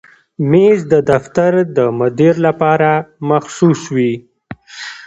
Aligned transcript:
مېز 0.51 0.79
د 0.93 0.95
دفتر 1.11 1.51
د 1.77 1.77
مدیر 1.99 2.33
لپاره 2.47 2.91
مخصوص 3.29 3.81
وي. 3.95 4.13